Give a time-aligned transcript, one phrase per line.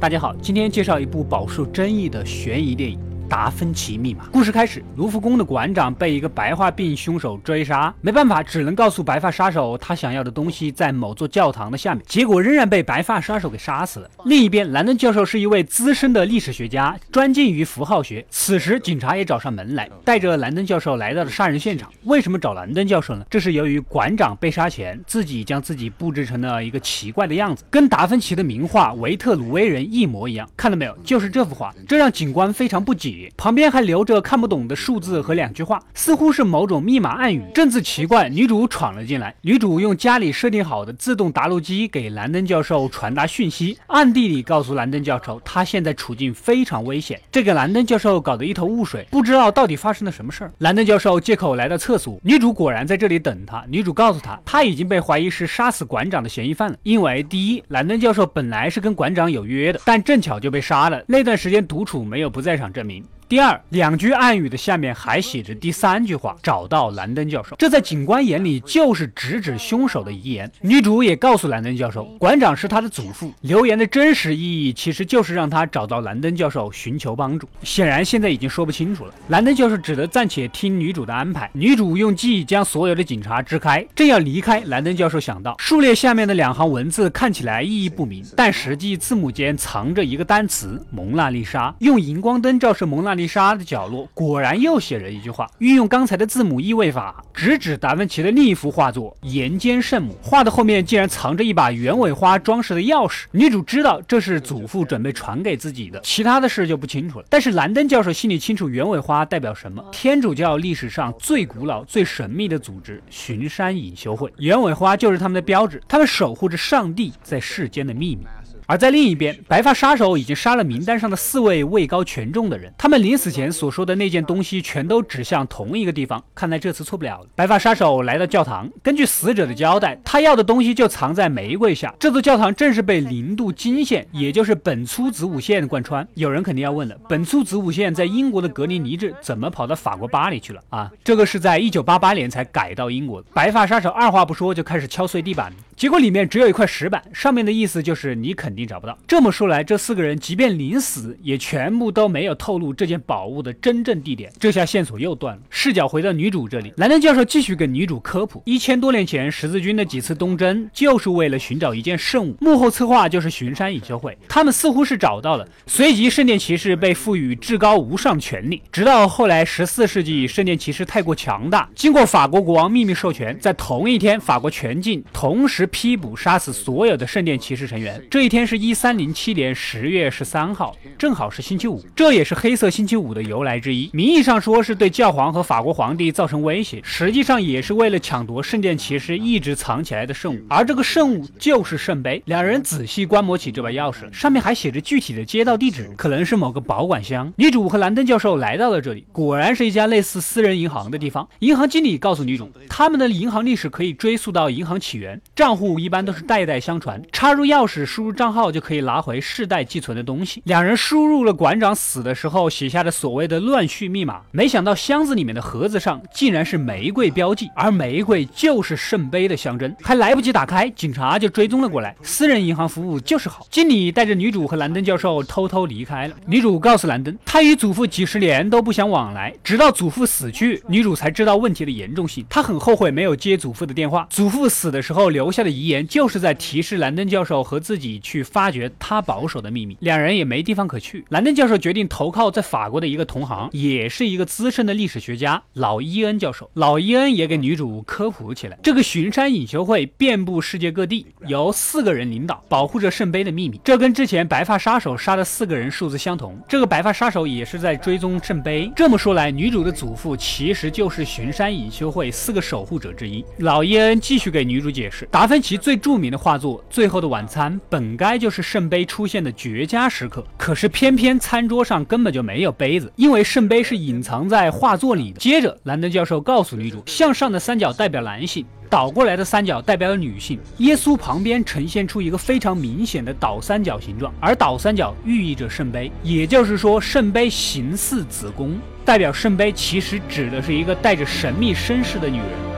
[0.00, 3.09] 大家好，今天介绍一部饱受争议的悬疑电影。
[3.30, 14.10] 达芬奇密码故事开始，卢浮宫的馆长被一个白化病凶手追杀，没办法，只能告诉白发杀手他想要的东西在某座教堂的下面，结果仍然被白发杀手给杀死了。
[14.24, 18.26] 另一边，兰登教授是一位资深的历史学家，专精于符号学。
[18.30, 21.88] 此时，警察也找上门来，带着兰登教授来到了杀人现场。
[22.02, 23.24] 为什么找兰登教授呢？
[23.30, 30.50] 这是由于馆长被杀前自己将自己布置成了一个奇怪的样子，跟达芬奇的名画《维特鲁威人》一模一样。
[30.56, 30.98] 看到没有？
[31.04, 33.19] 就是这幅画，这让警官非常不解。
[33.36, 37.42] 旁边还留着看不懂的数字和两句话，似乎是某种密码暗语。
[37.54, 39.34] 正自奇怪，女主闯了进来。
[39.42, 47.20] 女主用家里设定好的自动答录机给兰登教授传达讯息，暗地里告诉兰登教授，他现在处境非常危险。
[47.32, 50.52] 这个兰登教授搞得一头雾水，不知道到底发生了什么事儿。
[50.58, 53.64] 兰登教授借口来到厕所，女主果然在这里等他。
[53.68, 56.76] 女主告诉他，他已经被怀疑是杀死馆长的嫌疑犯了。
[56.82, 61.02] 因为第一，兰登教授本来是跟馆长有约的，但正巧就被杀了。
[61.06, 63.04] 那段时间独处没有不在场证明。
[63.30, 67.54] 第二两句暗语的下面还写着第三句话：找到兰登教授。
[67.60, 70.50] 这在警官眼里就是直指凶手的遗言。
[70.62, 73.32] 女主也告诉兰登教授，馆长是他的祖父。
[73.42, 77.48] 留言的真实意义其实就是让他找到兰登教授寻求帮助。
[77.62, 79.14] 显然现在已经说不清楚了。
[79.28, 81.48] 兰登教授只得暂且听女主的安排。
[81.52, 91.72] 女主用记忆将所有的警察支开，正要离开，兰登教授想到数列下面的两行文字看起来意义不明，但实际字母间藏着一个单词“蒙娜丽莎”。
[91.78, 93.30] 用荧光灯照射蒙娜丽丽。
[93.30, 100.18] 莎的角落果然又写着一句话，运用刚才的字母意味法，直指达芬奇的另一幅画作《岩间圣母》。
[100.26, 103.26] 画的后面竟然藏着一把鸢尾花装饰的钥匙。
[103.30, 107.26] 女主知道这是祖父准备传给自己的，其他的事就不清楚了。
[107.30, 109.84] 但是兰登教授心里清楚，鸢尾花代表什么？
[109.92, 118.24] 天主教历史上最古老、最神秘的组织——巡山隐修会，鸢尾花就是他们的标志，他们守护着上帝在世间的秘密。
[118.70, 126.22] 而在另一边，白发杀手已经杀了名单上的四位位高权重的人，他们临死前所说的那件东西全都指向同一个地方。
[126.36, 127.26] 看来这次错不了了。
[127.34, 131.92] 白发杀手来到教堂，根据死者的交代，他要的东西就藏在玫瑰下。
[131.98, 136.06] 这座教堂正是被零度经线，也就是本粗子午线贯穿。
[136.14, 140.88] 有人肯定要问了，本粗子午线在英国的格林尼治，怎么跑到法国巴黎去了啊？
[141.02, 143.26] 这个是在一九八八年才改到英国的。
[143.34, 148.60] 白发杀手二话不说就开始敲碎地板，结果里面只有一块石板，上面的意思就是你肯定。
[148.70, 148.96] 找不到。
[149.08, 154.30] 这么说来，这四个人即便临死，也全部都没有透露这件宝物的真正地点。
[154.38, 155.42] 这下线索又断了。
[155.48, 164.16] 视角回到女主这里，兰登教授继续给女主科普：一千多年前，十字军的几次东征就是为了寻找一件圣物，幕后策划就是巡山隐修会。
[164.28, 168.62] 他们似乎是找到了，随即圣殿骑士被赋予至高无上权力。
[168.70, 177.98] 直到后来十四世纪，圣殿骑士太过强大，经过法国国王秘密授权，在同一天，法国全境同时批捕杀死所有的圣殿骑士成员。
[178.10, 178.40] 这一天。
[178.50, 183.88] 是一三零七年十月十三号，正好是星期五，这也是黑色星期五的由来之一。
[183.92, 192.20] 名义上说是对教皇和法国皇帝造成威胁，实际上也是为了抢夺圣殿骑士一直藏起来的圣物，而这个圣物就是圣杯。
[192.24, 197.32] 两人仔细观摩起这把钥匙，上面还写着具体的街道地址，可能是某个保管箱。
[197.36, 201.28] 女主和兰登教授来到了这里，果然是一家类似私人银行的地方。
[201.38, 208.40] 银行经理告诉女主，他们的银行历史可以追溯到银行起源，账户一般都是代代相传，插入钥匙，输入账号。
[208.50, 210.40] 就可以拿回世代寄存的东西。
[210.46, 219.76] 两人输入了馆长死的时候写下的所谓的乱序密码，没想到箱子里面的盒子上竟然是玫瑰标记，而玫瑰就是圣杯的象征。
[219.82, 221.94] 还来不及打开，警察就追踪了过来。
[222.02, 223.46] 私人银行服务就是好。
[223.50, 226.14] 经理带着女主和兰登教授偷偷离开了。
[226.26, 232.24] 女主告诉兰登，她与祖父几十年都不想往来，直到祖父死去，女主才知道问题的严重性。
[232.30, 234.06] 她很后悔没有接祖父的电话。
[234.08, 238.20] 祖父死的时候留下的的遗言，就是在提示兰登教授和自己去。
[238.30, 241.04] 发掘他保守的秘密，两人也没地方可去。
[241.08, 246.48] 兰登教授决定投靠在法国的一个同行，也是一个资深的历史学家老伊恩教授。
[246.54, 253.60] 老伊恩也给女主科普起来，这个巡山隐修会遍布世界各地，由四个人领导，保护着圣杯的秘密。
[253.64, 256.38] 这跟之前白发杀手杀的四个人数字相同。
[256.48, 258.70] 这个白发杀手也是在追踪圣杯。
[258.76, 263.24] 这么说来，女主的祖父其实就是巡山隐修会四个守护者之一。
[263.38, 268.18] 老伊恩继续给女主解释，达芬奇最著名的画作《最后的晚餐》本该。
[268.18, 275.20] 就是圣杯出现的绝佳时刻，可是偏偏餐桌上根本就没有杯子，因为圣杯是隐藏在画作里的。
[275.20, 280.40] 接着，兰登教授告诉女主，向上的三角代表男性，倒过来的三角代表女性。
[280.58, 292.49] 耶稣旁边呈现出一个非常明显的倒三角形状，而倒三角寓意着圣杯，也就是说，圣杯形似子宫，代表圣杯其实指的是一个带着神秘身世的女人。